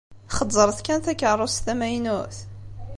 [0.37, 2.37] Xezzṛet kan takeṛṛust-iw tamaynut.